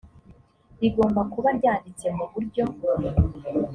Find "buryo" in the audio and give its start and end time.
2.31-2.63